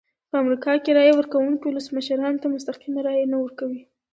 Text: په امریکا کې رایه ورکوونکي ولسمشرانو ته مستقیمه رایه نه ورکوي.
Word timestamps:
په 0.29 0.35
امریکا 0.43 0.73
کې 0.83 0.95
رایه 0.97 1.13
ورکوونکي 1.19 1.65
ولسمشرانو 1.67 2.41
ته 2.41 2.47
مستقیمه 2.55 3.01
رایه 3.07 3.25
نه 3.33 3.37
ورکوي. 3.43 3.81